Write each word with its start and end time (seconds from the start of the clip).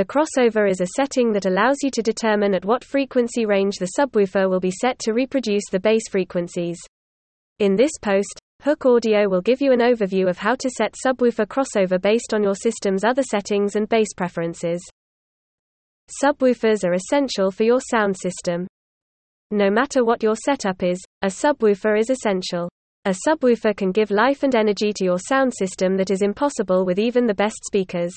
The 0.00 0.06
crossover 0.06 0.66
is 0.66 0.80
a 0.80 0.86
setting 0.96 1.30
that 1.32 1.44
allows 1.44 1.76
you 1.82 1.90
to 1.90 2.00
determine 2.00 2.54
at 2.54 2.64
what 2.64 2.82
frequency 2.82 3.44
range 3.44 3.76
the 3.76 3.90
subwoofer 3.98 4.48
will 4.48 4.58
be 4.58 4.70
set 4.70 4.98
to 5.00 5.12
reproduce 5.12 5.64
the 5.70 5.78
bass 5.78 6.08
frequencies. 6.10 6.78
In 7.58 7.76
this 7.76 7.90
post, 8.00 8.40
Hook 8.62 8.86
Audio 8.86 9.28
will 9.28 9.42
give 9.42 9.60
you 9.60 9.72
an 9.72 9.80
overview 9.80 10.30
of 10.30 10.38
how 10.38 10.54
to 10.54 10.70
set 10.70 10.94
subwoofer 11.04 11.44
crossover 11.44 12.00
based 12.00 12.32
on 12.32 12.42
your 12.42 12.54
system's 12.54 13.04
other 13.04 13.22
settings 13.22 13.76
and 13.76 13.90
bass 13.90 14.14
preferences. 14.16 14.80
Subwoofers 16.24 16.82
are 16.82 16.94
essential 16.94 17.50
for 17.50 17.64
your 17.64 17.82
sound 17.90 18.16
system. 18.16 18.66
No 19.50 19.68
matter 19.68 20.02
what 20.02 20.22
your 20.22 20.34
setup 20.34 20.82
is, 20.82 20.98
a 21.20 21.26
subwoofer 21.26 21.98
is 21.98 22.08
essential. 22.08 22.70
A 23.04 23.14
subwoofer 23.28 23.76
can 23.76 23.92
give 23.92 24.10
life 24.10 24.44
and 24.44 24.54
energy 24.54 24.94
to 24.94 25.04
your 25.04 25.18
sound 25.18 25.52
system 25.52 25.98
that 25.98 26.10
is 26.10 26.22
impossible 26.22 26.86
with 26.86 26.98
even 26.98 27.26
the 27.26 27.34
best 27.34 27.62
speakers. 27.66 28.14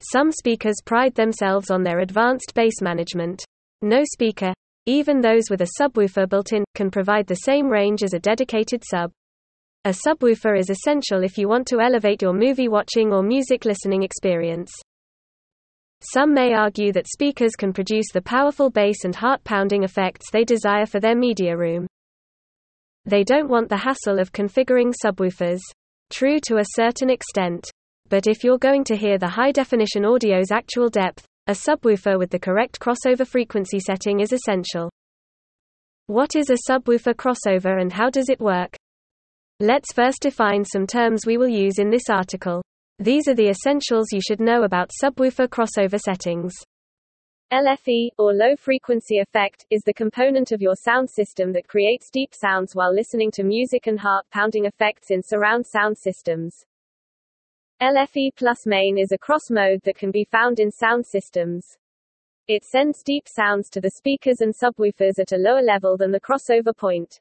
Some 0.00 0.30
speakers 0.30 0.76
pride 0.84 1.14
themselves 1.14 1.70
on 1.70 1.82
their 1.82 2.00
advanced 2.00 2.54
bass 2.54 2.80
management. 2.80 3.44
No 3.82 4.02
speaker, 4.04 4.52
even 4.86 5.20
those 5.20 5.50
with 5.50 5.60
a 5.62 5.70
subwoofer 5.80 6.28
built 6.28 6.52
in, 6.52 6.64
can 6.74 6.90
provide 6.90 7.26
the 7.26 7.34
same 7.34 7.68
range 7.68 8.02
as 8.02 8.14
a 8.14 8.18
dedicated 8.18 8.84
sub. 8.88 9.10
A 9.84 9.90
subwoofer 9.90 10.58
is 10.58 10.70
essential 10.70 11.24
if 11.24 11.36
you 11.36 11.48
want 11.48 11.66
to 11.68 11.80
elevate 11.80 12.22
your 12.22 12.32
movie 12.32 12.68
watching 12.68 13.12
or 13.12 13.22
music 13.22 13.64
listening 13.64 14.02
experience. 14.02 14.70
Some 16.00 16.32
may 16.32 16.54
argue 16.54 16.92
that 16.92 17.08
speakers 17.08 17.56
can 17.56 17.72
produce 17.72 18.12
the 18.12 18.22
powerful 18.22 18.70
bass 18.70 19.04
and 19.04 19.16
heart 19.16 19.42
pounding 19.42 19.82
effects 19.82 20.26
they 20.32 20.44
desire 20.44 20.86
for 20.86 21.00
their 21.00 21.16
media 21.16 21.56
room. 21.56 21.88
They 23.04 23.24
don't 23.24 23.48
want 23.48 23.68
the 23.68 23.78
hassle 23.78 24.20
of 24.20 24.32
configuring 24.32 24.94
subwoofers. 25.04 25.60
True 26.10 26.38
to 26.46 26.58
a 26.58 26.64
certain 26.76 27.10
extent. 27.10 27.68
But 28.10 28.26
if 28.26 28.42
you're 28.42 28.58
going 28.58 28.84
to 28.84 28.96
hear 28.96 29.18
the 29.18 29.28
high 29.28 29.52
definition 29.52 30.04
audio's 30.06 30.50
actual 30.50 30.88
depth, 30.88 31.26
a 31.46 31.52
subwoofer 31.52 32.18
with 32.18 32.30
the 32.30 32.38
correct 32.38 32.80
crossover 32.80 33.26
frequency 33.26 33.80
setting 33.80 34.20
is 34.20 34.32
essential. 34.32 34.90
What 36.06 36.34
is 36.34 36.48
a 36.48 36.70
subwoofer 36.70 37.14
crossover 37.14 37.80
and 37.80 37.92
how 37.92 38.08
does 38.08 38.30
it 38.30 38.40
work? 38.40 38.76
Let's 39.60 39.92
first 39.92 40.22
define 40.22 40.64
some 40.64 40.86
terms 40.86 41.26
we 41.26 41.36
will 41.36 41.48
use 41.48 41.78
in 41.78 41.90
this 41.90 42.08
article. 42.08 42.62
These 42.98 43.28
are 43.28 43.34
the 43.34 43.50
essentials 43.50 44.06
you 44.10 44.20
should 44.26 44.40
know 44.40 44.62
about 44.62 44.90
subwoofer 45.02 45.48
crossover 45.48 46.00
settings. 46.00 46.54
LFE, 47.52 48.08
or 48.18 48.32
low 48.32 48.56
frequency 48.56 49.18
effect, 49.18 49.66
is 49.70 49.82
the 49.84 49.92
component 49.94 50.52
of 50.52 50.62
your 50.62 50.74
sound 50.76 51.08
system 51.10 51.52
that 51.52 51.68
creates 51.68 52.10
deep 52.10 52.32
sounds 52.34 52.74
while 52.74 52.94
listening 52.94 53.30
to 53.32 53.42
music 53.42 53.86
and 53.86 54.00
heart 54.00 54.26
pounding 54.30 54.64
effects 54.64 55.10
in 55.10 55.22
surround 55.22 55.66
sound 55.66 55.96
systems. 55.96 56.54
LFE 57.80 58.34
plus 58.34 58.66
main 58.66 58.98
is 58.98 59.12
a 59.12 59.18
cross 59.18 59.50
mode 59.50 59.80
that 59.84 59.96
can 59.96 60.10
be 60.10 60.24
found 60.24 60.58
in 60.58 60.68
sound 60.68 61.06
systems. 61.06 61.64
It 62.48 62.64
sends 62.64 63.04
deep 63.04 63.28
sounds 63.28 63.70
to 63.70 63.80
the 63.80 63.92
speakers 63.96 64.40
and 64.40 64.52
subwoofers 64.52 65.20
at 65.20 65.30
a 65.30 65.36
lower 65.36 65.62
level 65.62 65.96
than 65.96 66.10
the 66.10 66.20
crossover 66.20 66.76
point. 66.76 67.20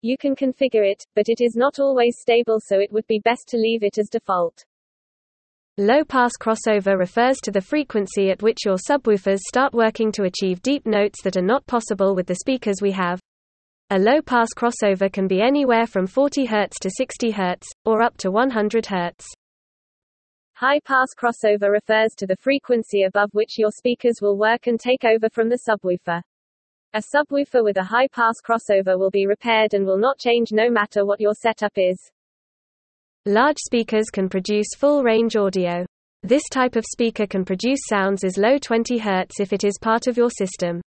You 0.00 0.16
can 0.16 0.36
configure 0.36 0.88
it, 0.88 1.04
but 1.16 1.28
it 1.28 1.40
is 1.40 1.56
not 1.56 1.80
always 1.80 2.18
stable 2.20 2.60
so 2.60 2.78
it 2.78 2.92
would 2.92 3.06
be 3.08 3.18
best 3.18 3.48
to 3.48 3.56
leave 3.56 3.82
it 3.82 3.98
as 3.98 4.08
default. 4.08 4.64
Low-pass 5.76 6.34
crossover 6.40 6.96
refers 6.96 7.38
to 7.38 7.50
the 7.50 7.60
frequency 7.60 8.30
at 8.30 8.44
which 8.44 8.58
your 8.64 8.76
subwoofers 8.76 9.40
start 9.48 9.72
working 9.72 10.12
to 10.12 10.22
achieve 10.22 10.62
deep 10.62 10.86
notes 10.86 11.20
that 11.24 11.36
are 11.36 11.42
not 11.42 11.66
possible 11.66 12.14
with 12.14 12.28
the 12.28 12.36
speakers 12.36 12.80
we 12.80 12.92
have. 12.92 13.20
A 13.90 13.98
low-pass 13.98 14.50
crossover 14.56 15.12
can 15.12 15.26
be 15.26 15.42
anywhere 15.42 15.88
from 15.88 16.06
40 16.06 16.46
Hz 16.46 16.74
to 16.80 16.90
60 16.96 17.32
Hz, 17.32 17.62
or 17.84 18.02
up 18.02 18.16
to 18.18 18.30
100 18.30 18.84
Hz. 18.84 19.24
High-pass 20.60 21.14
crossover 21.16 21.70
refers 21.70 22.14
to 22.18 22.26
the 22.26 22.36
frequency 22.36 23.04
above 23.04 23.30
which 23.32 23.58
your 23.58 23.70
speakers 23.70 24.16
will 24.20 24.36
work 24.36 24.66
and 24.66 24.78
take 24.78 25.06
over 25.06 25.30
from 25.30 25.48
the 25.48 25.60
subwoofer. 25.66 26.20
A 26.92 27.02
subwoofer 27.14 27.64
with 27.64 27.78
a 27.78 27.82
high-pass 27.82 28.34
crossover 28.46 28.98
will 28.98 29.08
be 29.08 29.26
repaired 29.26 29.72
and 29.72 29.86
will 29.86 29.96
not 29.96 30.18
change 30.18 30.48
no 30.52 30.68
matter 30.68 31.06
what 31.06 31.18
your 31.18 31.32
setup 31.32 31.72
is. 31.76 31.98
Large 33.24 33.56
speakers 33.56 34.10
can 34.12 34.28
produce 34.28 34.66
full-range 34.76 35.34
audio. 35.34 35.86
This 36.24 36.42
type 36.52 36.76
of 36.76 36.84
speaker 36.84 37.26
can 37.26 37.42
produce 37.42 37.80
sounds 37.88 38.22
as 38.22 38.36
low 38.36 38.58
20 38.58 39.00
Hz 39.00 39.40
if 39.40 39.54
it 39.54 39.64
is 39.64 39.78
part 39.80 40.08
of 40.08 40.18
your 40.18 40.28
system. 40.28 40.82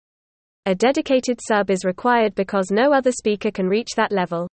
A 0.67 0.75
dedicated 0.75 1.39
sub 1.49 1.71
is 1.71 1.87
required 1.87 2.35
because 2.35 2.71
no 2.71 2.93
other 2.93 3.11
speaker 3.11 3.51
can 3.51 3.69
reach 3.69 3.93
that 3.97 4.13
level. 4.13 4.51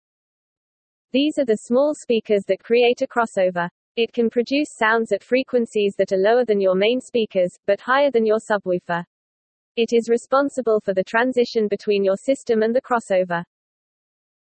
These 1.11 1.37
are 1.37 1.45
the 1.45 1.57
small 1.67 1.93
speakers 1.93 2.41
that 2.47 2.63
create 2.63 3.03
a 3.03 3.07
crossover. 3.07 3.69
It 3.95 4.11
can 4.11 4.31
produce 4.31 4.69
sounds 4.79 5.11
at 5.11 5.23
frequencies 5.23 5.93
that 5.99 6.11
are 6.11 6.17
lower 6.17 6.45
than 6.45 6.59
your 6.59 6.73
main 6.73 6.99
speakers, 6.99 7.51
but 7.67 7.79
higher 7.79 8.09
than 8.09 8.25
your 8.25 8.39
subwoofer. 8.39 9.03
It 9.75 9.89
is 9.93 10.09
responsible 10.09 10.79
for 10.83 10.95
the 10.95 11.03
transition 11.03 11.67
between 11.67 12.03
your 12.03 12.15
system 12.17 12.63
and 12.63 12.75
the 12.75 12.81
crossover. 12.81 13.43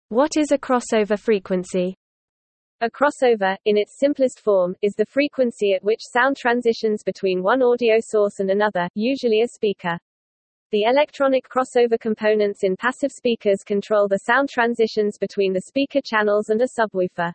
What 0.07 0.37
is 0.37 0.53
a 0.53 0.57
crossover 0.57 1.19
frequency? 1.19 1.97
A 2.79 2.89
crossover, 2.89 3.57
in 3.65 3.77
its 3.77 3.99
simplest 3.99 4.39
form, 4.39 4.77
is 4.81 4.93
the 4.93 5.05
frequency 5.05 5.73
at 5.73 5.83
which 5.83 5.99
sound 6.01 6.37
transitions 6.37 7.03
between 7.03 7.43
one 7.43 7.61
audio 7.61 7.97
source 7.99 8.39
and 8.39 8.49
another, 8.49 8.87
usually 8.95 9.41
a 9.41 9.47
speaker. 9.49 9.99
The 10.71 10.83
electronic 10.83 11.49
crossover 11.49 11.99
components 11.99 12.63
in 12.63 12.77
passive 12.77 13.11
speakers 13.11 13.59
control 13.65 14.07
the 14.07 14.19
sound 14.19 14.47
transitions 14.47 15.17
between 15.17 15.51
the 15.51 15.63
speaker 15.67 15.99
channels 16.01 16.47
and 16.47 16.61
a 16.61 16.67
subwoofer. 16.79 17.33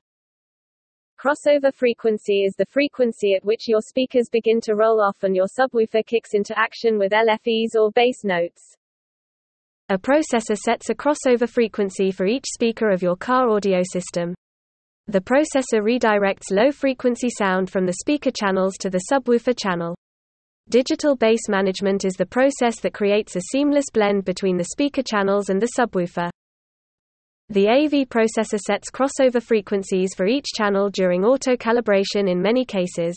Crossover 1.18 1.74
frequency 1.74 2.44
is 2.44 2.54
the 2.56 2.66
frequency 2.66 3.34
at 3.34 3.44
which 3.44 3.66
your 3.66 3.80
speakers 3.80 4.28
begin 4.30 4.60
to 4.60 4.76
roll 4.76 5.00
off 5.00 5.24
and 5.24 5.34
your 5.34 5.46
subwoofer 5.46 6.06
kicks 6.06 6.32
into 6.32 6.56
action 6.56 6.96
with 6.96 7.10
LFEs 7.10 7.74
or 7.74 7.90
bass 7.90 8.22
notes. 8.22 8.76
A 9.88 9.98
processor 9.98 10.56
sets 10.56 10.90
a 10.90 10.94
crossover 10.94 11.48
frequency 11.48 12.12
for 12.12 12.26
each 12.26 12.44
speaker 12.46 12.88
of 12.88 13.02
your 13.02 13.16
car 13.16 13.48
audio 13.48 13.82
system. 13.82 14.32
The 15.08 15.20
processor 15.20 15.82
redirects 15.82 16.52
low-frequency 16.52 17.30
sound 17.36 17.68
from 17.68 17.84
the 17.84 17.94
speaker 17.94 18.30
channels 18.30 18.76
to 18.78 18.88
the 18.88 19.02
subwoofer 19.10 19.58
channel. 19.58 19.96
Digital 20.68 21.16
bass 21.16 21.48
management 21.48 22.04
is 22.04 22.14
the 22.14 22.26
process 22.26 22.78
that 22.78 22.94
creates 22.94 23.34
a 23.34 23.40
seamless 23.50 23.86
blend 23.92 24.24
between 24.24 24.56
the 24.56 24.68
speaker 24.70 25.02
channels 25.02 25.48
and 25.48 25.60
the 25.60 25.72
subwoofer. 25.76 26.30
The 27.50 27.66
AV 27.66 28.06
processor 28.10 28.58
sets 28.58 28.90
crossover 28.90 29.42
frequencies 29.42 30.14
for 30.14 30.26
each 30.26 30.44
channel 30.54 30.90
during 30.90 31.24
auto-calibration 31.24 32.30
in 32.30 32.42
many 32.42 32.66
cases. 32.66 33.16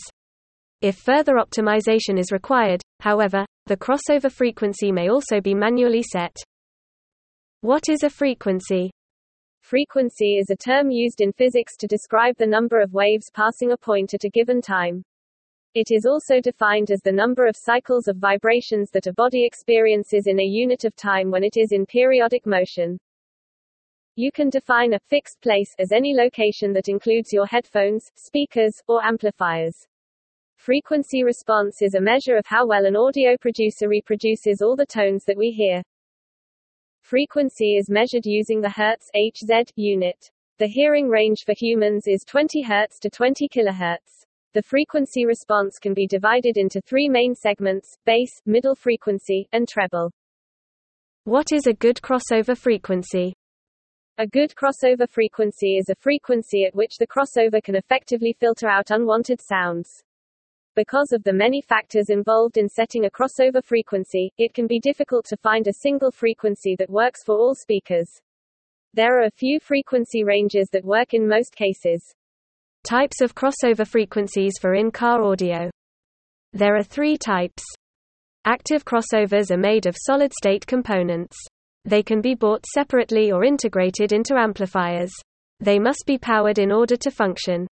If 0.80 0.96
further 0.96 1.34
optimization 1.34 2.18
is 2.18 2.32
required, 2.32 2.80
however, 3.00 3.44
the 3.66 3.76
crossover 3.76 4.32
frequency 4.32 4.90
may 4.90 5.10
also 5.10 5.42
be 5.42 5.54
manually 5.54 6.02
set. 6.02 6.34
What 7.60 7.90
is 7.90 8.04
a 8.04 8.08
frequency? 8.08 8.90
Frequency 9.60 10.38
is 10.38 10.48
a 10.48 10.56
term 10.56 10.90
used 10.90 11.20
in 11.20 11.32
physics 11.32 11.76
to 11.76 11.86
describe 11.86 12.34
the 12.38 12.46
number 12.46 12.80
of 12.80 12.94
waves 12.94 13.30
passing 13.34 13.72
a 13.72 13.76
point 13.76 14.14
at 14.14 14.24
a 14.24 14.30
given 14.30 14.62
time. 14.62 15.02
It 15.74 15.88
is 15.90 16.06
also 16.06 16.40
defined 16.40 16.90
as 16.90 17.02
the 17.02 17.12
number 17.12 17.46
of 17.46 17.54
cycles 17.54 18.08
of 18.08 18.16
vibrations 18.16 18.90
that 18.92 19.06
a 19.06 19.12
body 19.12 19.44
experiences 19.44 20.26
in 20.26 20.40
a 20.40 20.42
unit 20.42 20.86
of 20.86 20.96
time 20.96 21.30
when 21.30 21.44
it 21.44 21.58
is 21.58 21.72
in 21.72 21.84
periodic 21.84 22.46
motion. 22.46 22.98
You 24.14 24.30
can 24.30 24.50
define 24.50 24.92
a 24.92 24.98
fixed 24.98 25.40
place 25.40 25.74
as 25.78 25.90
any 25.90 26.14
location 26.14 26.74
that 26.74 26.90
includes 26.90 27.32
your 27.32 27.46
headphones, 27.46 28.10
speakers, 28.14 28.74
or 28.86 29.02
amplifiers. 29.02 29.86
Frequency 30.56 31.24
response 31.24 31.80
is 31.80 31.94
a 31.94 32.00
measure 32.00 32.36
of 32.36 32.44
how 32.44 32.66
well 32.66 32.84
an 32.84 32.94
audio 32.94 33.38
producer 33.40 33.88
reproduces 33.88 34.60
all 34.60 34.76
the 34.76 34.84
tones 34.84 35.24
that 35.24 35.38
we 35.38 35.50
hear. 35.50 35.82
Frequency 37.00 37.78
is 37.78 37.88
measured 37.88 38.26
using 38.26 38.60
the 38.60 38.68
Hertz 38.68 39.10
Hz 39.16 39.70
unit. 39.76 40.30
The 40.58 40.68
hearing 40.68 41.08
range 41.08 41.44
for 41.46 41.54
humans 41.56 42.06
is 42.06 42.22
20 42.28 42.62
Hz 42.64 42.98
to 43.00 43.08
20 43.08 43.48
kHz. 43.48 44.26
The 44.52 44.62
frequency 44.62 45.24
response 45.24 45.78
can 45.78 45.94
be 45.94 46.06
divided 46.06 46.58
into 46.58 46.82
three 46.82 47.08
main 47.08 47.34
segments, 47.34 47.96
bass, 48.04 48.42
middle 48.44 48.74
frequency, 48.74 49.48
and 49.52 49.66
treble. 49.66 50.12
What 51.24 51.50
is 51.50 51.66
a 51.66 51.72
good 51.72 51.96
crossover 52.02 52.54
frequency? 52.54 53.32
A 54.22 54.26
good 54.28 54.54
crossover 54.54 55.08
frequency 55.08 55.78
is 55.78 55.88
a 55.88 55.96
frequency 55.96 56.64
at 56.64 56.76
which 56.76 56.96
the 56.96 57.08
crossover 57.08 57.60
can 57.60 57.74
effectively 57.74 58.32
filter 58.32 58.68
out 58.68 58.92
unwanted 58.92 59.40
sounds. 59.40 60.04
Because 60.76 61.10
of 61.10 61.24
the 61.24 61.32
many 61.32 61.60
factors 61.60 62.08
involved 62.08 62.56
in 62.56 62.68
setting 62.68 63.04
a 63.04 63.10
crossover 63.10 63.64
frequency, 63.64 64.32
it 64.38 64.54
can 64.54 64.68
be 64.68 64.78
difficult 64.78 65.24
to 65.24 65.36
find 65.38 65.66
a 65.66 65.72
single 65.72 66.12
frequency 66.12 66.76
that 66.76 66.88
works 66.88 67.24
for 67.24 67.36
all 67.36 67.56
speakers. 67.56 68.08
There 68.94 69.18
are 69.18 69.24
a 69.24 69.30
few 69.32 69.58
frequency 69.58 70.22
ranges 70.22 70.68
that 70.70 70.84
work 70.84 71.14
in 71.14 71.26
most 71.26 71.56
cases. 71.56 72.14
Types 72.84 73.22
of 73.22 73.34
crossover 73.34 73.84
frequencies 73.84 74.52
for 74.60 74.76
in-car 74.76 75.20
audio. 75.20 75.68
There 76.52 76.76
are 76.76 76.84
three 76.84 77.18
types. 77.18 77.64
Active 78.44 78.84
crossovers 78.84 79.50
are 79.50 79.56
made 79.56 79.86
of 79.86 79.96
solid-state 79.98 80.64
components. 80.64 81.36
They 81.84 82.02
can 82.02 82.20
be 82.20 82.34
bought 82.34 82.64
separately 82.66 83.32
or 83.32 83.44
integrated 83.44 84.12
into 84.12 84.36
amplifiers. 84.36 85.12
They 85.60 85.78
must 85.78 86.04
be 86.06 86.18
powered 86.18 86.58
in 86.58 86.72
order 86.72 86.96
to 86.96 87.10
function. 87.10 87.66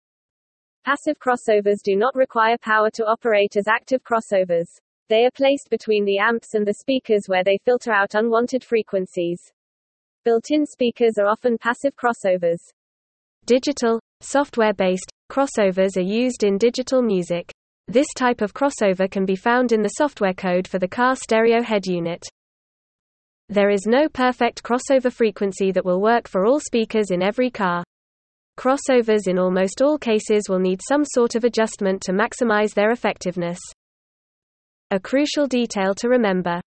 Passive 0.85 1.17
crossovers 1.19 1.83
do 1.85 1.97
not 1.97 2.15
require 2.15 2.57
power 2.59 2.91
to 2.95 3.05
operate 3.05 3.57
as 3.57 3.69
active 3.69 4.03
crossovers. 4.03 4.67
They 5.09 5.25
are 5.27 5.31
placed 5.31 5.69
between 5.71 6.05
the 6.05 6.19
amps 6.19 6.55
and 6.55 6.67
the 6.67 6.75
speakers 6.75 7.23
where 7.27 7.45
they 7.45 7.59
filter 7.65 7.93
out 7.93 8.15
unwanted 8.15 8.65
frequencies. 8.65 9.41
Built-in 10.25 10.67
speakers 10.67 11.15
are 11.19 11.27
often 11.27 11.59
passive 11.59 11.95
crossovers. 11.97 12.61
Digital, 13.45 14.01
software-based, 14.21 15.11
crossovers 15.31 15.97
are 15.97 16.01
used 16.01 16.45
in 16.45 16.59
digital 16.59 17.03
music. 17.03 17.51
This 17.89 18.07
type 18.17 18.41
of 18.41 18.55
crossover 18.55 19.11
can 19.11 19.25
be 19.25 19.35
found 19.37 19.73
in 19.73 19.83
the 19.83 19.95
software 19.97 20.35
code 20.35 20.69
for 20.69 20.79
the 20.79 20.89
car 20.89 21.17
stereo 21.17 21.63
head 21.63 21.87
unit. 21.87 22.23
There 23.51 23.71
is 23.71 23.85
no 23.85 24.09
perfect 24.09 24.63
crossover 24.63 25.13
frequency 25.13 25.73
that 25.73 25.85
will 25.85 26.01
work 26.01 26.29
for 26.29 26.47
all 26.47 26.61
speakers 26.61 27.11
in 27.11 27.21
every 27.21 27.51
car. 27.51 27.83
Crossovers 28.57 29.27
in 29.27 29.41
almost 29.41 29.83
all 29.83 29.99
cases 29.99 30.45
will 30.49 30.61
need 30.61 30.81
some 30.89 31.05
sort 31.05 31.35
of 31.35 31.43
adjustment 31.43 32.01
to 32.03 32.13
maximize 32.13 32.75
their 32.75 32.93
effectiveness. 32.93 33.59
A 34.93 35.01
crucial 35.01 35.49
detail 35.49 35.97
to 35.97 36.09
remember. 36.09 36.61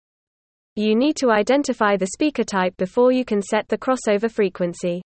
You 0.75 0.93
need 0.93 1.15
to 1.17 1.31
identify 1.31 1.95
the 1.95 2.07
speaker 2.07 2.43
type 2.43 2.75
before 2.75 3.13
you 3.13 3.23
can 3.23 3.41
set 3.41 3.65
the 3.69 3.77
crossover 3.77 4.29
frequency. 4.29 5.01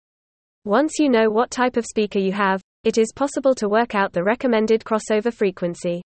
Once 0.64 1.00
you 1.00 1.08
know 1.08 1.28
what 1.28 1.50
type 1.50 1.76
of 1.76 1.84
speaker 1.86 2.20
you 2.20 2.30
have, 2.30 2.62
it 2.84 2.98
is 2.98 3.12
possible 3.12 3.54
to 3.56 3.68
work 3.68 3.96
out 3.96 4.12
the 4.12 4.22
recommended 4.22 4.84
crossover 4.84 5.34
frequency. 5.34 6.02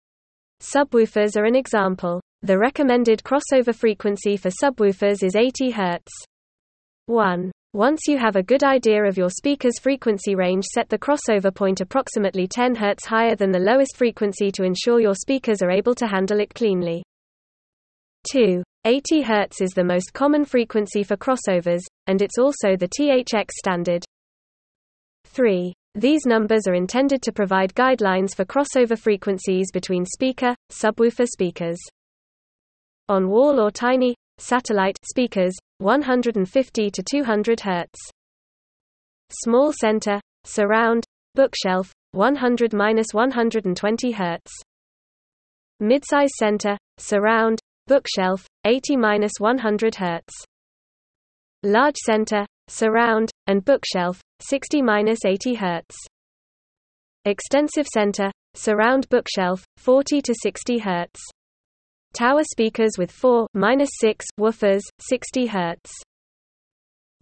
Subwoofers 0.61 1.37
are 1.37 1.45
an 1.45 1.55
example. 1.55 2.21
The 2.45 2.59
recommended 2.59 3.23
crossover 3.23 3.73
frequency 3.73 4.37
for 4.37 4.51
subwoofers 4.51 5.23
is 5.23 5.37
80 5.37 5.75
Hz. 5.75 6.01
1. 7.07 7.53
Once 7.73 8.01
you 8.09 8.19
have 8.19 8.35
a 8.35 8.43
good 8.43 8.65
idea 8.65 9.05
of 9.05 9.17
your 9.17 9.31
speaker's 9.31 9.79
frequency 9.79 10.35
range 10.35 10.65
set 10.65 10.89
the 10.89 10.99
crossover 10.99 11.55
point 11.55 11.81
approximately 11.81 12.49
10 12.49 12.75
Hz 12.75 13.07
higher 13.07 13.37
than 13.37 13.53
the 13.53 13.61
lowest 13.61 13.97
frequency 13.97 14.51
to 14.51 14.65
ensure 14.65 14.99
your 14.99 15.15
speakers 15.15 15.63
are 15.63 15.71
able 15.71 15.95
to 15.95 16.09
handle 16.09 16.41
it 16.41 16.53
cleanly. 16.53 17.05
2. 18.33 18.65
80 18.87 19.23
Hz 19.23 19.63
is 19.63 19.71
the 19.71 19.85
most 19.85 20.13
common 20.13 20.45
frequency 20.45 21.05
for 21.05 21.17
crossovers, 21.17 21.83
and 22.09 22.21
it's 22.21 22.39
also 22.39 22.75
the 22.75 22.89
THX 22.89 23.53
standard. 23.53 24.05
3. 25.27 25.73
These 25.95 26.27
numbers 26.27 26.67
are 26.67 26.75
intended 26.75 27.23
to 27.23 27.31
provide 27.31 27.73
guidelines 27.75 28.35
for 28.35 28.45
crossover 28.45 28.99
frequencies 28.99 29.71
between 29.71 30.05
speaker, 30.05 30.57
subwoofer 30.73 31.29
speakers 31.29 31.79
on 33.09 33.29
wall 33.29 33.61
or 33.61 33.71
tiny 33.71 34.15
satellite 34.39 34.99
speakers 35.05 35.55
150 35.79 36.91
to 36.91 37.03
200 37.03 37.59
Hz. 37.59 37.87
Small 39.31 39.73
center 39.73 40.21
surround 40.45 41.05
bookshelf 41.35 41.93
100-120 42.15 44.15
Hz. 44.15 44.39
Midsize 45.83 46.29
center 46.39 46.77
surround 46.99 47.61
bookshelf 47.87 48.47
80-100 48.67 49.95
Hz. 49.95 50.21
Large 51.63 51.97
center 52.05 52.47
surround 52.69 53.31
and 53.47 53.65
bookshelf 53.65 54.21
60-80 54.51 55.57
Hz. 55.57 55.83
Extensive 57.25 57.87
center 57.87 58.31
surround 58.55 59.09
bookshelf 59.09 59.65
40 59.79 60.21
to 60.23 60.35
60 60.43 60.81
Hz. 60.81 61.09
Tower 62.13 62.45
speakers 62.45 62.93
with 62.99 63.11
4 63.11 63.47
6 63.55 64.27
woofers, 64.39 64.83
60 64.99 65.49
Hz. 65.49 65.77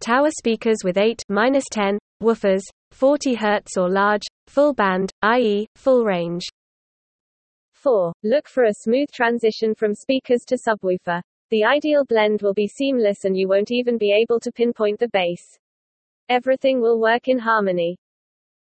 Tower 0.01 0.31
speakers 0.37 0.79
with 0.83 0.99
8 0.99 1.23
10 1.29 1.99
woofers, 2.21 2.63
40 2.91 3.37
Hz 3.37 3.77
or 3.77 3.89
large, 3.89 4.25
full 4.49 4.75
band, 4.75 5.13
i.e., 5.23 5.69
full 5.77 6.05
range. 6.05 6.43
4. 7.75 8.13
Look 8.25 8.49
for 8.49 8.65
a 8.65 8.75
smooth 8.81 9.09
transition 9.13 9.77
from 9.77 9.95
speakers 9.95 10.41
to 10.49 10.57
subwoofer. 10.57 11.21
The 11.51 11.65
ideal 11.65 12.05
blend 12.05 12.43
will 12.43 12.55
be 12.55 12.67
seamless 12.67 13.25
and 13.25 13.37
you 13.37 13.47
won't 13.47 13.71
even 13.71 13.97
be 13.97 14.13
able 14.13 14.41
to 14.41 14.51
pinpoint 14.51 14.99
the 14.99 15.09
bass. 15.13 15.41
Everything 16.29 16.81
will 16.81 17.01
work 17.01 17.29
in 17.29 17.39
harmony. 17.39 17.97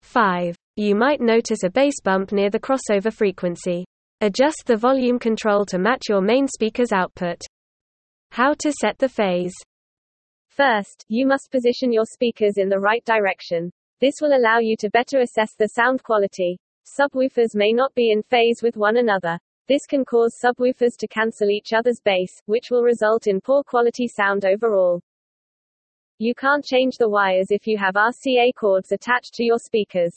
5. 0.03 0.57
You 0.75 0.97
might 0.97 1.21
notice 1.21 1.63
a 1.63 1.71
bass 1.71 1.95
bump 2.03 2.33
near 2.33 2.51
the 2.51 2.61
crossover 2.61 3.13
frequency. 3.13 3.85
Adjust 4.23 4.63
the 4.65 4.79
volume 4.79 5.19
control 5.19 5.67
to 5.67 5.79
match 5.79 6.05
your 6.09 6.23
main 6.23 6.49
speaker's 6.49 6.91
output. 6.91 7.39
How 8.31 8.55
to 8.61 8.73
set 8.73 8.97
the 8.97 9.11
phase. 9.11 9.53
First, 10.49 11.05
you 11.09 11.27
must 11.27 11.51
position 11.51 11.93
your 11.93 12.07
speakers 12.07 12.55
in 12.57 12.71
the 12.71 12.79
right 12.79 13.05
direction. 13.05 13.71
This 14.01 14.15
will 14.23 14.35
allow 14.35 14.59
you 14.59 14.75
to 14.79 14.89
better 14.89 15.21
assess 15.21 15.55
the 15.59 15.69
sound 15.69 16.03
quality. 16.03 16.59
Subwoofers 16.99 17.55
may 17.55 17.75
not 17.75 17.95
be 17.95 18.11
in 18.11 18.23
phase 18.23 18.63
with 18.63 18.79
one 18.79 18.97
another. 18.97 19.39
This 19.69 19.85
can 19.87 20.03
cause 20.03 20.41
subwoofers 20.43 20.97
to 21.01 21.09
cancel 21.09 21.51
each 21.51 21.75
other's 21.75 22.01
bass, 22.03 22.41
which 22.47 22.71
will 22.71 22.83
result 22.83 23.27
in 23.27 23.43
poor 23.43 23.63
quality 23.63 24.09
sound 24.09 24.47
overall. 24.47 25.03
You 26.19 26.35
can't 26.35 26.65
change 26.65 26.97
the 26.97 27.11
wires 27.11 27.49
if 27.51 27.67
you 27.67 27.77
have 27.77 27.97
RCA 27.97 28.55
cords 28.57 28.93
attached 28.93 29.35
to 29.35 29.45
your 29.45 29.59
speakers. 29.59 30.15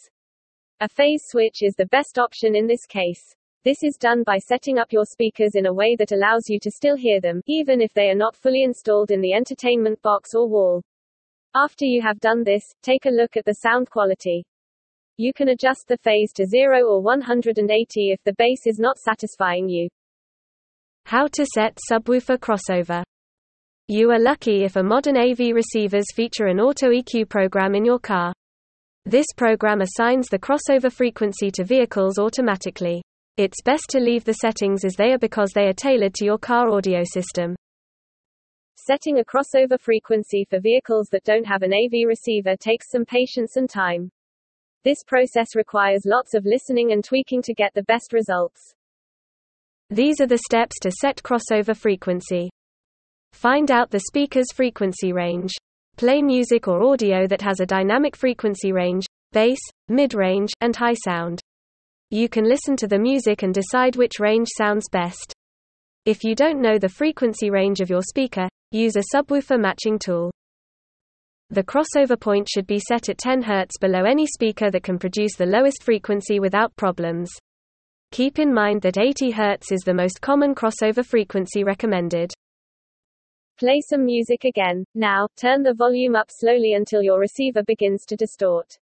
A 0.80 0.88
phase 0.88 1.24
switch 1.26 1.64
is 1.64 1.74
the 1.74 1.88
best 1.88 2.18
option 2.18 2.56
in 2.56 2.66
this 2.66 2.86
case. 2.86 3.36
This 3.66 3.84
is 3.84 3.98
done 4.00 4.24
by 4.24 4.38
setting 4.38 4.78
up 4.80 4.94
your 4.94 5.04
speakers 5.04 5.56
in 5.56 5.66
a 5.66 5.74
way 5.74 5.98
that 5.98 6.14
allows 6.14 6.44
you 6.48 6.60
to 6.62 6.72
still 6.72 6.96
hear 6.96 7.20
them, 7.20 7.42
even 7.46 7.82
if 7.82 7.94
they 7.94 8.10
are 8.10 8.16
not 8.16 8.38
fully 8.38 8.64
installed 8.64 9.12
in 9.12 9.20
the 9.20 9.34
entertainment 9.34 10.02
box 10.02 10.30
or 10.34 10.48
wall. 10.48 10.82
After 11.54 11.84
you 11.84 12.02
have 12.02 12.22
done 12.22 12.46
this, 12.46 12.64
take 12.84 13.06
a 13.06 13.10
look 13.10 13.36
at 13.36 13.44
the 13.44 13.56
sound 13.56 13.90
quality. 13.90 14.46
You 15.18 15.34
can 15.34 15.50
adjust 15.50 15.90
the 15.90 15.98
phase 15.98 16.32
to 16.36 16.46
0 16.46 16.86
or 16.86 17.02
180 17.02 18.12
if 18.12 18.24
the 18.24 18.34
bass 18.38 18.62
is 18.66 18.80
not 18.80 18.98
satisfying 18.98 19.68
you. 19.68 19.90
How 21.04 21.28
to 21.28 21.46
set 21.54 21.78
subwoofer 21.92 22.38
crossover. 22.38 23.04
You 23.90 24.12
are 24.12 24.20
lucky 24.20 24.64
if 24.64 24.78
a 24.78 24.84
modern 24.84 25.18
AV 25.18 25.54
receivers 25.54 26.06
feature 26.16 26.46
an 26.46 26.62
auto 26.62 26.92
EQ 26.92 27.28
program 27.28 27.76
in 27.76 27.84
your 27.84 28.00
car. 28.00 28.32
This 29.06 29.26
program 29.36 29.82
assigns 29.82 30.30
the 30.30 30.40
crossover 30.40 30.90
frequency 30.90 31.52
to 31.52 31.66
vehicles 31.66 32.18
automatically. 32.18 33.02
It's 33.40 33.62
best 33.62 33.86
to 33.92 34.02
leave 34.02 34.26
the 34.26 34.34
settings 34.34 34.84
as 34.84 34.96
they 34.96 35.14
are 35.14 35.18
because 35.18 35.52
they 35.56 35.68
are 35.68 35.74
tailored 35.74 36.14
to 36.16 36.26
your 36.26 36.38
car 36.38 36.68
audio 36.68 37.04
system. 37.06 37.56
Setting 38.76 39.20
a 39.20 39.24
crossover 39.24 39.80
frequency 39.80 40.46
for 40.50 40.60
vehicles 40.60 41.08
that 41.14 41.24
don't 41.24 41.48
have 41.48 41.62
an 41.62 41.72
AV 41.72 42.06
receiver 42.06 42.58
takes 42.58 42.92
some 42.92 43.06
patience 43.06 43.56
and 43.56 43.70
time. 43.70 44.10
This 44.84 44.98
process 45.08 45.56
requires 45.56 46.02
lots 46.06 46.34
of 46.34 46.44
listening 46.46 46.92
and 46.92 47.02
tweaking 47.02 47.42
to 47.44 47.54
get 47.54 47.74
the 47.74 47.84
best 47.84 48.12
results. 48.12 48.74
These 49.90 50.20
are 50.20 50.28
the 50.28 50.40
steps 50.40 50.76
to 50.82 50.92
set 50.92 51.24
crossover 51.24 51.78
frequency. 51.78 52.50
Find 53.32 53.72
out 53.72 53.90
the 53.90 54.02
speaker's 54.02 54.52
frequency 54.54 55.14
range. 55.14 55.52
Play 55.96 56.22
music 56.22 56.68
or 56.68 56.84
audio 56.84 57.26
that 57.28 57.44
has 57.44 57.62
a 57.62 57.66
dynamic 57.66 58.18
frequency 58.18 58.74
range, 58.74 59.06
bass, 59.32 59.60
mid-range, 59.88 60.52
and 60.60 60.76
high 60.76 60.96
sound. 61.06 61.40
You 62.12 62.28
can 62.28 62.50
listen 62.50 62.76
to 62.78 62.88
the 62.88 62.98
music 62.98 63.44
and 63.44 63.54
decide 63.54 63.96
which 63.96 64.20
range 64.20 64.48
sounds 64.58 64.90
best. 64.90 65.32
If 66.06 66.24
you 66.24 66.34
don't 66.34 66.60
know 66.60 66.80
the 66.80 66.90
frequency 66.90 67.52
range 67.52 67.82
of 67.82 67.90
your 67.92 68.02
speaker, 68.02 68.48
use 68.72 68.96
a 68.96 69.16
subwoofer 69.16 69.60
matching 69.60 70.00
tool. 70.00 70.32
The 71.52 71.64
crossover 71.64 72.20
point 72.20 72.48
should 72.50 72.66
be 72.66 72.80
set 72.80 73.10
at 73.10 73.20
10 73.20 73.44
Hz 73.44 73.80
below 73.80 74.06
any 74.06 74.26
speaker 74.26 74.72
that 74.72 74.82
can 74.82 74.98
produce 74.98 75.36
the 75.36 75.46
lowest 75.46 75.84
frequency 75.84 76.40
without 76.40 76.76
problems. 76.76 77.30
Keep 78.12 78.40
in 78.40 78.52
mind 78.52 78.82
that 78.82 78.98
80 78.98 79.32
Hz 79.32 79.72
is 79.72 79.82
the 79.82 79.94
most 79.94 80.20
common 80.20 80.56
crossover 80.56 81.06
frequency 81.06 81.64
recommended. 81.64 82.34
Play 83.60 83.82
some 83.88 84.04
music 84.04 84.46
again. 84.46 84.84
Now, 84.96 85.28
turn 85.36 85.62
the 85.62 85.76
volume 85.76 86.16
up 86.16 86.30
slowly 86.32 86.74
until 86.74 87.04
your 87.04 87.20
receiver 87.20 87.62
begins 87.62 88.04
to 88.06 88.16
distort. 88.16 88.80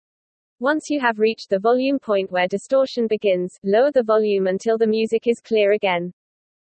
Once 0.63 0.91
you 0.91 1.01
have 1.01 1.19
reached 1.19 1.49
the 1.49 1.59
volume 1.59 1.99
point 1.99 2.31
where 2.31 2.47
distortion 2.47 3.07
begins, 3.07 3.59
lower 3.65 3.91
the 3.91 4.03
volume 4.03 4.47
until 4.47 4.77
the 4.77 4.87
music 4.87 5.27
is 5.27 5.41
clear 5.41 5.73
again. 5.73 6.13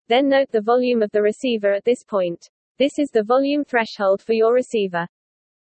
Then 0.08 0.30
note 0.30 0.50
the 0.52 0.62
volume 0.62 1.02
of 1.02 1.12
the 1.12 1.22
receiver 1.22 1.74
at 1.74 1.84
this 1.84 2.02
point. 2.02 2.50
This 2.80 2.98
is 2.98 3.10
the 3.10 3.24
volume 3.24 3.66
threshold 3.66 4.22
for 4.22 4.32
your 4.32 4.54
receiver. 4.54 5.06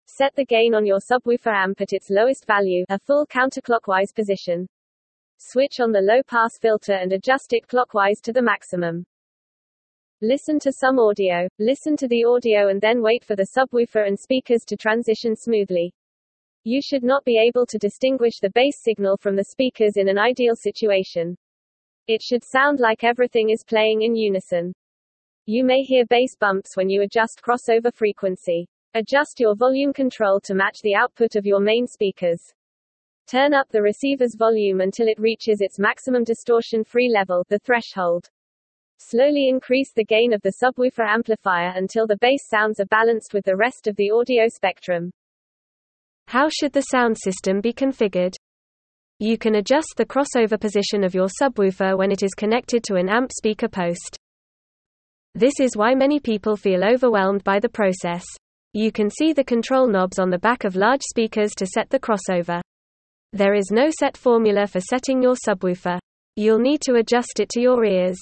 Set 0.07 0.35
the 0.35 0.43
gain 0.43 0.75
on 0.75 0.85
your 0.85 0.99
subwoofer 0.99 1.53
amp 1.53 1.79
at 1.79 1.93
its 1.93 2.09
lowest 2.09 2.45
value, 2.45 2.83
a 2.89 2.99
full 2.99 3.25
counterclockwise 3.27 4.13
position. 4.13 4.67
Switch 5.37 5.79
on 5.79 5.93
the 5.93 6.01
low 6.01 6.21
pass 6.27 6.57
filter 6.57 6.95
and 6.95 7.13
adjust 7.13 7.53
it 7.53 7.65
clockwise 7.69 8.19
to 8.23 8.33
the 8.33 8.41
maximum. 8.41 9.05
Listen 10.21 10.59
to 10.59 10.73
some 10.73 10.99
audio, 10.99 11.47
listen 11.59 11.95
to 11.95 12.09
the 12.09 12.25
audio 12.25 12.67
and 12.67 12.81
then 12.81 13.01
wait 13.01 13.23
for 13.23 13.37
the 13.37 13.47
subwoofer 13.55 14.05
and 14.05 14.19
speakers 14.19 14.65
to 14.65 14.75
transition 14.75 15.33
smoothly. 15.33 15.93
You 16.63 16.79
should 16.79 17.03
not 17.03 17.25
be 17.25 17.39
able 17.39 17.65
to 17.65 17.79
distinguish 17.79 18.39
the 18.39 18.51
bass 18.51 18.83
signal 18.83 19.17
from 19.17 19.35
the 19.35 19.45
speakers 19.45 19.97
in 19.97 20.07
an 20.07 20.19
ideal 20.19 20.55
situation. 20.55 21.35
It 22.07 22.21
should 22.21 22.43
sound 22.43 22.79
like 22.79 23.03
everything 23.03 23.49
is 23.49 23.63
playing 23.63 24.03
in 24.03 24.15
unison. 24.15 24.71
You 25.47 25.63
may 25.63 25.81
hear 25.81 26.05
bass 26.05 26.35
bumps 26.35 26.77
when 26.77 26.87
you 26.87 27.01
adjust 27.01 27.41
crossover 27.41 27.91
frequency. 27.91 28.67
Adjust 28.93 29.39
your 29.39 29.55
volume 29.55 29.91
control 29.91 30.39
to 30.41 30.53
match 30.53 30.81
the 30.83 30.93
output 30.93 31.35
of 31.35 31.47
your 31.47 31.59
main 31.59 31.87
speakers. 31.87 32.53
Turn 33.25 33.55
up 33.55 33.67
the 33.69 33.81
receiver's 33.81 34.35
volume 34.35 34.81
until 34.81 35.07
it 35.07 35.19
reaches 35.19 35.61
its 35.61 35.79
maximum 35.79 36.23
distortion-free 36.23 37.09
level, 37.09 37.43
the 37.49 37.57
threshold. 37.57 38.29
Slowly 38.99 39.49
increase 39.49 39.93
the 39.93 40.05
gain 40.05 40.31
of 40.31 40.41
the 40.43 40.53
subwoofer 40.61 41.07
amplifier 41.07 41.73
until 41.75 42.05
the 42.05 42.17
bass 42.17 42.47
sounds 42.47 42.79
are 42.79 42.85
balanced 42.85 43.33
with 43.33 43.45
the 43.45 43.57
rest 43.57 43.87
of 43.87 43.95
the 43.95 44.11
audio 44.11 44.47
spectrum. 44.47 45.11
How 46.31 46.47
should 46.47 46.71
the 46.71 46.83
sound 46.83 47.17
system 47.17 47.59
be 47.59 47.73
configured? 47.73 48.33
You 49.19 49.37
can 49.37 49.55
adjust 49.55 49.95
the 49.97 50.05
crossover 50.05 50.57
position 50.57 51.03
of 51.03 51.13
your 51.13 51.27
subwoofer 51.27 51.97
when 51.97 52.09
it 52.09 52.23
is 52.23 52.33
connected 52.33 52.85
to 52.85 52.95
an 52.95 53.09
amp 53.09 53.33
speaker 53.33 53.67
post. 53.67 54.17
This 55.35 55.59
is 55.59 55.75
why 55.75 55.93
many 55.93 56.21
people 56.21 56.55
feel 56.55 56.85
overwhelmed 56.85 57.43
by 57.43 57.59
the 57.59 57.67
process. 57.67 58.23
You 58.71 58.93
can 58.93 59.09
see 59.09 59.33
the 59.33 59.43
control 59.43 59.89
knobs 59.89 60.19
on 60.19 60.29
the 60.29 60.39
back 60.39 60.63
of 60.63 60.77
large 60.77 61.01
speakers 61.01 61.51
to 61.57 61.65
set 61.65 61.89
the 61.89 61.99
crossover. 61.99 62.61
There 63.33 63.53
is 63.53 63.69
no 63.69 63.89
set 63.89 64.15
formula 64.15 64.67
for 64.67 64.79
setting 64.79 65.21
your 65.21 65.35
subwoofer. 65.45 65.99
You'll 66.37 66.59
need 66.59 66.79
to 66.83 66.95
adjust 66.95 67.41
it 67.41 67.49
to 67.49 67.59
your 67.59 67.83
ears. 67.83 68.17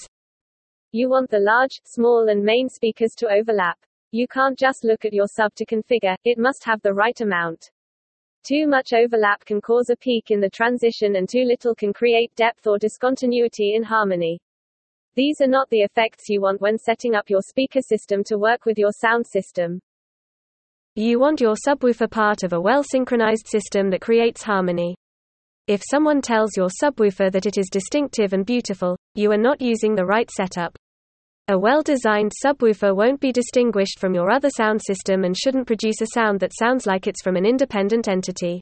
You 0.91 1.09
want 1.11 1.29
the 1.29 1.37
large, 1.37 1.79
small 1.85 2.29
and 2.29 2.43
main 2.43 2.69
speakers 2.69 3.11
to 3.19 3.31
overlap. 3.31 3.77
You 4.11 4.27
can't 4.27 4.57
just 4.57 4.83
look 4.83 5.05
at 5.05 5.13
your 5.13 5.27
sub 5.27 5.53
to 5.57 5.65
configure, 5.67 6.15
it 6.25 6.39
must 6.39 6.63
have 6.63 6.81
the 6.81 6.95
right 6.95 7.21
amount. 7.21 7.69
Too 8.43 8.67
much 8.67 8.93
overlap 8.93 9.43
can 9.45 9.61
cause 9.61 9.89
a 9.89 9.95
peak 9.95 10.31
in 10.31 10.39
the 10.39 10.49
transition 10.49 11.17
and 11.17 11.27
too 11.27 11.43
little 11.43 11.75
can 11.75 11.93
create 11.93 12.33
depth 12.35 12.67
or 12.67 12.77
discontinuity 12.77 13.75
in 13.75 13.83
harmony. 13.83 14.39
These 15.15 15.41
are 15.41 15.47
not 15.47 15.69
the 15.69 15.81
effects 15.81 16.29
you 16.29 16.41
want 16.41 16.61
when 16.61 16.77
setting 16.77 17.15
up 17.15 17.29
your 17.29 17.41
speaker 17.41 17.81
system 17.81 18.23
to 18.25 18.37
work 18.37 18.65
with 18.65 18.77
your 18.77 18.91
sound 18.91 19.27
system. 19.27 19.79
You 20.95 21.19
want 21.19 21.41
your 21.41 21.55
subwoofer 21.67 22.09
part 22.09 22.43
of 22.43 22.53
a 22.53 22.61
well-synchronized 22.61 23.47
system 23.47 23.89
that 23.89 24.01
creates 24.01 24.43
harmony. 24.43 24.95
If 25.67 25.83
someone 25.89 26.21
tells 26.21 26.57
your 26.57 26.69
subwoofer 26.81 27.31
that 27.31 27.45
it 27.45 27.57
is 27.57 27.69
distinctive 27.71 28.33
and 28.33 28.45
beautiful, 28.45 28.97
you 29.15 29.31
are 29.31 29.37
not 29.37 29.61
using 29.61 29.95
the 29.95 30.05
right 30.05 30.29
setup. 30.31 30.75
A 31.49 31.57
well-designed 31.57 32.31
subwoofer 32.45 32.95
won't 32.95 33.19
be 33.19 33.31
distinguished 33.31 33.97
from 33.97 34.13
your 34.13 34.29
other 34.29 34.51
sound 34.51 34.79
system 34.83 35.23
and 35.23 35.35
shouldn't 35.35 35.65
produce 35.65 35.99
a 35.99 36.05
sound 36.13 36.39
that 36.41 36.53
sounds 36.55 36.85
like 36.85 37.07
it's 37.07 37.23
from 37.23 37.35
an 37.35 37.43
independent 37.43 38.07
entity. 38.07 38.61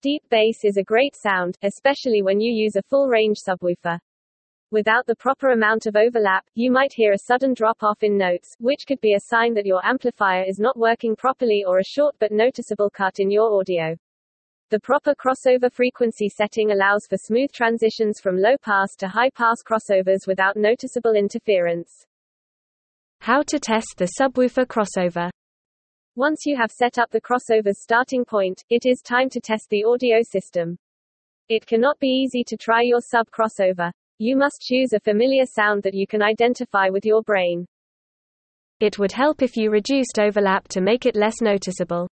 Deep 0.00 0.22
bass 0.30 0.58
is 0.62 0.76
a 0.76 0.84
great 0.84 1.16
sound, 1.16 1.56
especially 1.64 2.22
when 2.22 2.38
you 2.38 2.54
use 2.54 2.76
a 2.76 2.82
full-range 2.88 3.38
subwoofer. 3.44 3.98
Without 4.70 5.06
the 5.06 5.16
proper 5.16 5.50
amount 5.50 5.86
of 5.86 5.96
overlap, 5.96 6.44
you 6.54 6.70
might 6.70 6.92
hear 6.92 7.10
a 7.10 7.18
sudden 7.26 7.52
drop-off 7.52 8.00
in 8.04 8.16
notes, 8.16 8.54
which 8.60 8.84
could 8.86 9.00
be 9.00 9.14
a 9.14 9.26
sign 9.26 9.52
that 9.54 9.66
your 9.66 9.84
amplifier 9.84 10.44
is 10.46 10.60
not 10.60 10.78
working 10.78 11.16
properly 11.16 11.64
or 11.66 11.80
a 11.80 11.84
short 11.84 12.14
but 12.20 12.30
noticeable 12.30 12.90
cut 12.90 13.18
in 13.18 13.28
your 13.28 13.58
audio. 13.58 13.96
The 14.68 14.80
proper 14.80 15.14
crossover 15.14 15.72
frequency 15.72 16.28
setting 16.28 16.72
allows 16.72 17.06
for 17.08 17.16
smooth 17.16 17.52
transitions 17.52 18.18
from 18.20 18.36
low-pass 18.36 18.96
to 18.96 19.06
high-pass 19.06 19.58
crossovers 19.64 20.26
without 20.26 20.56
noticeable 20.56 21.14
interference. 21.14 22.04
How 23.20 23.44
to 23.44 23.60
test 23.60 23.94
the 23.96 24.10
subwoofer 24.20 24.66
crossover. 24.66 25.30
Once 26.16 26.40
you 26.46 26.56
have 26.56 26.72
set 26.72 26.98
up 26.98 27.12
the 27.12 27.20
crossover's 27.20 27.80
starting 27.80 28.24
point, 28.24 28.64
it 28.68 28.86
is 28.86 29.02
time 29.02 29.30
to 29.30 29.40
test 29.40 29.68
the 29.70 29.84
audio 29.84 30.18
system. 30.22 30.76
It 31.48 31.64
cannot 31.64 32.00
be 32.00 32.08
easy 32.08 32.42
to 32.48 32.56
try 32.56 32.82
your 32.82 33.00
sub 33.00 33.28
crossover. 33.30 33.92
You 34.18 34.36
must 34.36 34.62
choose 34.62 34.92
a 34.92 34.98
familiar 34.98 35.44
sound 35.46 35.84
that 35.84 35.94
you 35.94 36.08
can 36.08 36.22
identify 36.22 36.88
with 36.88 37.06
your 37.06 37.22
brain. 37.22 37.66
It 38.80 38.98
would 38.98 39.12
help 39.12 39.42
if 39.42 39.56
you 39.56 39.70
reduced 39.70 40.18
overlap 40.18 40.66
to 40.68 40.80
make 40.80 41.06
it 41.06 41.14
less 41.14 41.40
noticeable. 41.40 42.08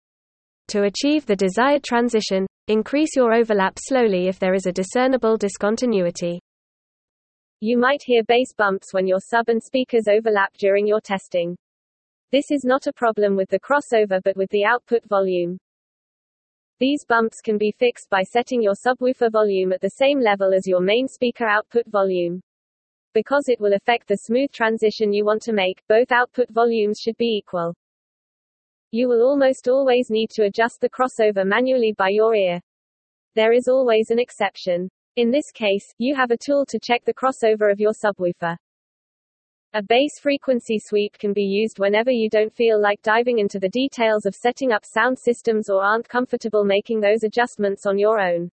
To 0.69 0.85
achieve 0.85 1.27
the 1.27 1.37
desired 1.37 1.85
transition, 1.85 2.47
increase 2.69 3.15
your 3.15 3.35
overlap 3.35 3.79
slowly 3.79 4.29
if 4.29 4.39
there 4.39 4.55
is 4.55 4.67
a 4.67 4.73
discernible 4.73 5.37
discontinuity. 5.37 6.41
You 7.61 7.79
might 7.79 8.01
hear 8.05 8.23
bass 8.25 8.53
bumps 8.57 8.93
when 8.93 9.07
your 9.07 9.21
sub 9.21 9.49
and 9.49 9.63
speakers 9.63 10.09
overlap 10.09 10.53
during 10.59 10.87
your 10.87 11.01
testing. 11.01 11.57
This 12.33 12.51
is 12.51 12.65
not 12.65 12.87
a 12.87 12.93
problem 12.93 13.37
with 13.37 13.49
the 13.51 13.61
crossover 13.61 14.21
but 14.25 14.37
with 14.37 14.51
the 14.51 14.65
output 14.65 15.03
volume. 15.09 15.59
These 16.81 17.05
bumps 17.07 17.41
can 17.41 17.59
be 17.59 17.71
fixed 17.71 18.11
by 18.11 18.23
setting 18.23 18.61
your 18.61 18.75
subwoofer 18.75 19.31
volume 19.31 19.73
at 19.73 19.81
the 19.81 19.91
same 19.91 20.19
level 20.19 20.53
as 20.53 20.67
your 20.67 20.81
main 20.81 21.07
speaker 21.07 21.47
output 21.47 21.87
volume. 21.87 22.41
Because 23.13 23.45
it 23.49 23.61
will 23.61 23.75
affect 23.75 24.09
the 24.09 24.17
smooth 24.17 24.51
transition 24.51 25.13
you 25.13 25.25
want 25.25 25.43
to 25.43 25.53
make, 25.53 25.83
both 25.89 26.11
output 26.11 26.51
volumes 26.51 26.99
should 27.01 27.17
be 27.17 27.37
equal. 27.37 27.75
You 28.95 29.09
will 29.09 29.23
almost 29.23 29.67
always 29.67 30.09
need 30.09 30.31
to 30.35 30.45
adjust 30.45 30.81
the 30.81 30.89
crossover 30.89 31.45
manually 31.45 31.93
by 31.99 32.11
your 32.11 32.33
ear. 32.37 32.61
There 33.35 33.53
is 33.53 33.67
always 33.67 34.11
an 34.11 34.21
exception. 34.21 34.89
In 35.17 35.33
this 35.33 35.51
case, 35.51 35.93
you 35.99 36.15
have 36.15 36.31
a 36.31 36.37
tool 36.37 36.65
to 36.67 36.79
check 36.79 37.05
the 37.05 37.13
crossover 37.13 37.73
of 37.73 37.81
your 37.81 37.91
subwoofer. 37.91 38.57
A 39.73 39.83
bass 39.83 40.21
frequency 40.23 40.79
sweep 40.79 41.19
can 41.19 41.33
be 41.33 41.43
used 41.43 41.81
whenever 41.81 42.13
you 42.13 42.31
don't 42.31 42.55
feel 42.55 42.81
like 42.81 43.03
diving 43.03 43.41
into 43.41 43.59
the 43.59 43.69
details 43.69 44.27
of 44.27 44.35
setting 44.37 44.71
up 44.71 44.85
sound 44.85 45.19
systems 45.19 45.69
or 45.69 45.83
aren't 45.83 46.09
comfortable 46.09 46.63
making 46.63 47.01
those 47.01 47.25
adjustments 47.25 47.87
on 47.87 47.99
your 47.99 48.21
own. 48.21 48.49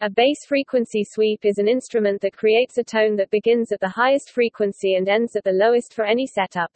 A 0.00 0.10
bass 0.10 0.44
frequency 0.44 1.04
sweep 1.04 1.44
is 1.44 1.58
an 1.58 1.68
instrument 1.68 2.20
that 2.22 2.36
creates 2.36 2.78
a 2.78 2.82
tone 2.82 3.14
that 3.14 3.30
begins 3.30 3.70
at 3.70 3.78
the 3.78 3.90
highest 3.90 4.32
frequency 4.32 4.96
and 4.96 5.08
ends 5.08 5.36
at 5.36 5.44
the 5.44 5.52
lowest 5.52 5.94
for 5.94 6.04
any 6.04 6.26
setup. 6.26 6.72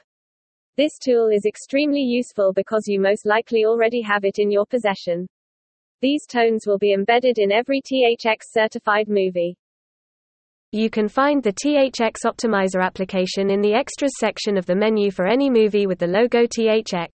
This 0.77 0.99
tool 0.99 1.29
is 1.29 1.47
extremely 1.47 2.01
useful 2.01 2.53
because 2.53 2.89
you 2.89 3.01
most 3.01 3.25
likely 3.25 3.65
already 3.65 4.03
have 4.03 4.25
it 4.25 4.41
in 4.41 4.51
your 4.51 4.67
possession. 4.67 5.25
These 6.01 6.27
tones 6.27 6.65
will 6.67 6.79
be 6.79 6.93
embedded 6.93 7.39
in 7.39 7.53
every 7.53 7.81
THX 7.81 8.39
certified 8.53 9.09
movie. 9.09 9.57
You 10.73 10.91
can 10.91 11.07
find 11.07 11.41
the 11.41 11.53
THX 11.53 12.25
Optimizer 12.25 12.83
application 12.83 13.51
in 13.51 13.61
the 13.61 13.73
Extras 13.73 14.15
section 14.19 14.59
of 14.59 14.67
the 14.67 14.75
menu 14.75 15.13
for 15.13 15.29
any 15.29 15.49
movie 15.49 15.87
with 15.87 16.01
the 16.01 16.09
logo 16.09 16.45
THX. 16.45 17.13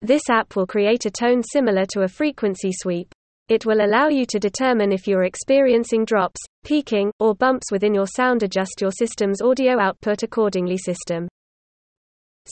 This 0.00 0.22
app 0.30 0.54
will 0.54 0.68
create 0.68 1.06
a 1.06 1.10
tone 1.10 1.42
similar 1.42 1.86
to 1.86 2.02
a 2.02 2.08
frequency 2.08 2.70
sweep. 2.72 3.12
It 3.48 3.66
will 3.66 3.84
allow 3.84 4.06
you 4.06 4.24
to 4.26 4.38
determine 4.38 4.92
if 4.92 5.08
you're 5.08 5.24
experiencing 5.24 6.04
drops, 6.04 6.40
peaking, 6.64 7.10
or 7.18 7.34
bumps 7.34 7.72
within 7.72 7.94
your 7.94 8.06
sound 8.06 8.44
adjust 8.44 8.80
your 8.80 8.92
system's 8.92 9.42
audio 9.42 9.80
output 9.80 10.22
accordingly 10.22 10.78
system. 10.78 11.26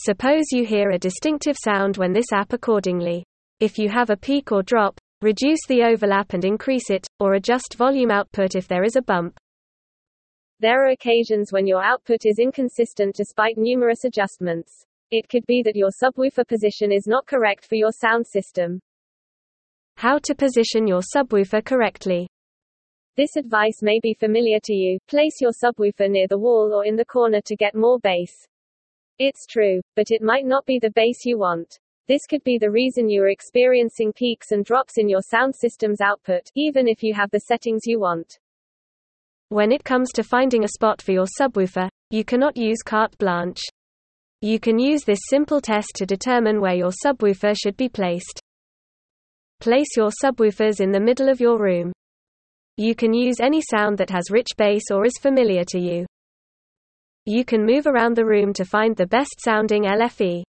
Suppose 0.01 0.45
you 0.53 0.65
hear 0.65 0.91
a 0.91 0.97
distinctive 0.97 1.57
sound 1.61 1.97
when 1.97 2.13
this 2.13 2.31
app 2.31 2.53
accordingly. 2.53 3.25
If 3.59 3.77
you 3.77 3.89
have 3.89 4.09
a 4.09 4.15
peak 4.15 4.49
or 4.49 4.63
drop, 4.63 4.97
reduce 5.21 5.59
the 5.67 5.83
overlap 5.83 6.31
and 6.31 6.45
increase 6.45 6.89
it, 6.89 7.05
or 7.19 7.33
adjust 7.33 7.75
volume 7.77 8.09
output 8.09 8.55
if 8.55 8.65
there 8.65 8.85
is 8.85 8.95
a 8.95 9.01
bump. 9.01 9.37
There 10.61 10.85
are 10.85 10.91
occasions 10.91 11.51
when 11.51 11.67
your 11.67 11.83
output 11.83 12.19
is 12.23 12.39
inconsistent 12.39 13.13
despite 13.17 13.57
numerous 13.57 14.05
adjustments. 14.05 14.71
It 15.11 15.27
could 15.27 15.45
be 15.47 15.61
that 15.63 15.75
your 15.75 15.89
subwoofer 16.01 16.47
position 16.47 16.93
is 16.93 17.05
not 17.05 17.27
correct 17.27 17.65
for 17.65 17.75
your 17.75 17.91
sound 17.91 18.25
system. 18.25 18.79
How 19.97 20.17
to 20.19 20.33
position 20.33 20.87
your 20.87 21.01
subwoofer 21.13 21.65
correctly. 21.65 22.29
This 23.17 23.35
advice 23.35 23.81
may 23.81 23.99
be 24.01 24.13
familiar 24.13 24.59
to 24.63 24.73
you. 24.73 24.97
Place 25.09 25.41
your 25.41 25.51
subwoofer 25.61 26.09
near 26.09 26.27
the 26.29 26.39
wall 26.39 26.71
or 26.73 26.85
in 26.85 26.95
the 26.95 27.03
corner 27.03 27.41
to 27.47 27.55
get 27.57 27.75
more 27.75 27.99
bass. 27.99 28.31
It's 29.19 29.45
true, 29.45 29.81
but 29.97 30.11
it 30.11 30.21
might 30.21 30.45
not 30.45 30.65
be 30.65 30.79
the 30.79 30.91
bass 30.91 31.25
you 31.25 31.37
want. 31.37 31.77
This 32.07 32.25
could 32.25 32.43
be 32.45 32.57
the 32.57 32.71
reason 32.71 33.09
you 33.09 33.21
are 33.21 33.29
experiencing 33.29 34.13
peaks 34.13 34.51
and 34.51 34.63
drops 34.63 34.93
in 34.97 35.09
your 35.09 35.21
sound 35.21 35.53
system's 35.55 35.99
output, 35.99 36.49
even 36.55 36.87
if 36.87 37.03
you 37.03 37.13
have 37.13 37.29
the 37.31 37.41
settings 37.41 37.81
you 37.85 37.99
want. 37.99 38.39
When 39.49 39.73
it 39.73 39.83
comes 39.83 40.09
to 40.13 40.23
finding 40.23 40.63
a 40.63 40.69
spot 40.69 41.01
for 41.01 41.11
your 41.11 41.27
subwoofer, 41.39 41.89
you 42.11 42.23
cannot 42.23 42.55
use 42.55 42.81
carte 42.85 43.17
blanche. 43.17 43.61
You 44.41 44.57
can 44.57 44.79
use 44.79 45.03
this 45.03 45.19
simple 45.27 45.59
test 45.59 45.91
to 45.97 46.05
determine 46.05 46.61
where 46.61 46.75
your 46.75 46.91
subwoofer 47.05 47.55
should 47.61 47.75
be 47.75 47.89
placed. 47.89 48.39
Place 49.59 49.97
your 49.97 50.11
subwoofers 50.23 50.79
in 50.79 50.91
the 50.91 50.99
middle 50.99 51.27
of 51.27 51.41
your 51.41 51.59
room. 51.59 51.91
You 52.77 52.95
can 52.95 53.13
use 53.13 53.41
any 53.41 53.61
sound 53.69 53.97
that 53.97 54.11
has 54.11 54.31
rich 54.31 54.47
bass 54.57 54.83
or 54.89 55.05
is 55.05 55.17
familiar 55.19 55.65
to 55.65 55.79
you. 55.79 56.05
You 57.29 57.45
can 57.45 57.65
move 57.65 57.87
around 57.87 58.17
the 58.17 58.25
room 58.25 58.51
to 58.55 58.65
find 58.65 58.97
the 58.97 59.07
best 59.07 59.35
sounding 59.41 59.83
LFE. 59.83 60.43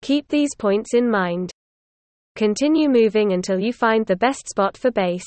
Keep 0.00 0.28
these 0.28 0.54
points 0.58 0.94
in 0.94 1.10
mind. 1.10 1.50
Continue 2.36 2.88
moving 2.88 3.32
until 3.32 3.60
you 3.60 3.74
find 3.74 4.06
the 4.06 4.16
best 4.16 4.48
spot 4.48 4.78
for 4.78 4.90
bass. 4.90 5.24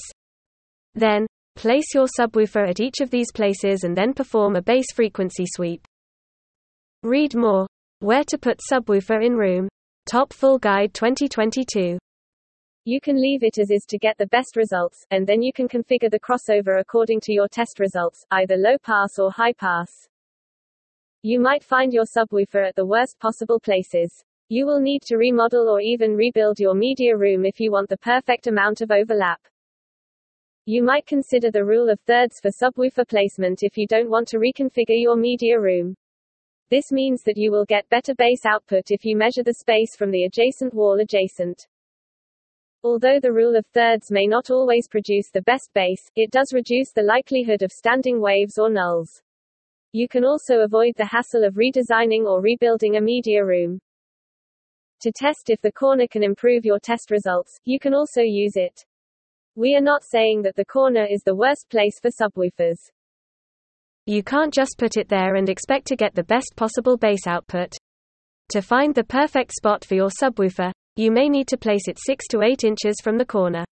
Then, 0.96 1.28
Place 1.58 1.96
your 1.96 2.06
subwoofer 2.06 2.70
at 2.70 2.80
each 2.80 3.00
of 3.02 3.10
these 3.10 3.32
places 3.34 3.84
and 3.84 3.98
then 3.98 4.14
perform 4.14 4.56
a 4.56 4.62
bass 4.62 4.86
frequency 4.94 5.46
sweep. 5.48 5.82
Read 7.02 7.34
more. 7.34 7.66
Where 7.98 8.24
to 8.26 8.38
put 8.38 8.60
subwoofer 8.72 9.26
in 9.26 9.34
room. 9.34 9.68
Top 10.08 10.34
Full 10.34 10.60
Guide 10.60 10.94
2022. 10.94 11.98
You 12.86 13.02
can 13.02 13.20
leave 13.20 13.42
it 13.42 13.58
as 13.58 13.72
is 13.72 13.88
to 13.90 13.98
get 13.98 14.20
the 14.20 14.28
best 14.28 14.56
results, 14.56 15.04
and 15.10 15.26
then 15.26 15.42
you 15.42 15.52
can 15.52 15.68
configure 15.68 16.12
the 16.12 16.20
crossover 16.20 16.80
according 16.80 17.22
to 17.22 17.34
your 17.34 17.48
test 17.48 17.80
results, 17.80 18.24
either 18.30 18.56
low 18.56 18.78
pass 18.84 19.18
or 19.18 19.32
high 19.32 19.54
pass. 19.54 19.90
You 21.30 21.42
might 21.42 21.62
find 21.62 21.92
your 21.92 22.06
subwoofer 22.06 22.66
at 22.66 22.76
the 22.78 22.86
worst 22.86 23.20
possible 23.20 23.60
places. 23.60 24.24
You 24.48 24.66
will 24.66 24.80
need 24.80 25.02
to 25.08 25.18
remodel 25.18 25.68
or 25.68 25.82
even 25.82 26.16
rebuild 26.16 26.58
your 26.58 26.74
media 26.74 27.18
room 27.18 27.44
if 27.44 27.60
you 27.60 27.70
want 27.70 27.90
the 27.90 27.98
perfect 27.98 28.48
amount 28.48 28.80
of 28.80 28.92
overlap. 28.92 29.42
You 30.66 30.84
might 30.84 31.06
consider 31.06 31.52
the 31.52 31.66
rule 31.66 31.90
of 31.90 32.00
thirds 32.00 32.40
for 32.40 32.50
subwoofer 32.50 33.06
placement 33.06 33.62
if 33.62 33.78
you 33.78 33.86
don't 33.88 34.10
want 34.10 34.30
to 34.30 34.40
reconfigure 34.40 35.02
your 35.02 35.18
media 35.18 35.60
room. 35.60 35.98
This 36.70 36.94
means 36.94 37.24
that 37.24 37.36
you 37.36 37.52
will 37.52 37.66
get 37.66 37.90
better 37.90 38.16
bass 38.16 38.46
output 38.46 38.92
if 38.92 39.04
you 39.04 39.18
measure 39.18 39.44
the 39.44 39.56
space 39.56 39.98
from 39.98 40.12
the 40.12 40.24
adjacent 40.24 40.74
wall 40.74 41.02
adjacent. 41.02 41.68
Although 42.86 43.20
the 43.20 43.34
rule 43.34 43.58
of 43.58 43.66
thirds 43.74 44.12
may 44.12 44.28
not 44.28 44.50
always 44.50 44.88
produce 44.88 45.30
the 45.30 45.42
best 45.42 45.72
bass, 45.74 46.10
it 46.16 46.32
does 46.32 46.54
reduce 46.54 46.94
the 46.94 47.04
likelihood 47.04 47.64
of 47.64 47.74
standing 47.74 48.22
waves 48.22 48.58
or 48.58 48.70
nulls. 48.70 49.22
You 49.94 50.08
can 50.08 50.26
also 50.26 50.60
avoid 50.62 50.94
the 50.98 51.06
hassle 51.06 51.44
of 51.44 51.56
redesigning 51.56 52.26
or 52.26 52.42
rebuilding 52.42 52.98
a 52.98 53.02
media 53.02 53.44
room. 53.44 53.80
To 55.02 55.12
test 55.12 55.50
if 55.50 55.62
the 55.62 55.72
corner 55.72 56.08
can 56.10 56.24
improve 56.24 56.66
your 56.66 56.80
test 56.80 57.12
results, 57.12 57.58
you 57.66 57.80
can 57.80 57.94
also 57.94 58.22
use 58.22 58.56
it. 58.56 58.84
We 59.56 59.76
are 59.76 59.82
not 59.82 60.04
saying 60.04 60.42
that 60.44 60.56
the 60.56 60.66
corner 60.66 61.06
is 61.10 61.22
the 61.24 61.36
worst 61.36 61.68
place 61.70 62.00
for 62.02 62.10
subwoofers. 62.10 62.78
You 64.06 64.24
can't 64.24 64.54
just 64.54 64.76
put 64.78 64.98
it 64.98 65.10
there 65.10 65.36
and 65.36 65.50
expect 65.50 65.88
to 65.88 65.96
get 65.96 66.16
the 66.16 66.24
best 66.24 66.54
possible 66.56 66.98
bass 66.98 67.28
output. 67.28 67.76
To 68.50 68.62
find 68.62 68.96
the 68.96 69.04
perfect 69.04 69.52
spot 69.54 69.84
for 69.84 69.96
your 69.96 70.10
subwoofer, 70.10 70.72
you 70.96 71.12
may 71.12 71.28
need 71.28 71.48
to 71.50 71.58
place 71.58 71.88
it 71.88 72.00
6 72.00 72.28
to 72.30 72.42
8 72.42 72.64
inches 72.64 72.96
from 73.04 73.18
the 73.18 73.26
corner. 73.26 73.66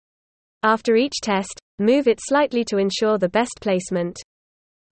After 0.64 0.96
each 0.96 1.14
test, 1.22 1.60
move 1.80 2.08
it 2.08 2.20
slightly 2.22 2.64
to 2.66 2.78
ensure 2.78 3.18
the 3.18 3.30
best 3.30 3.60
placement. 3.62 4.18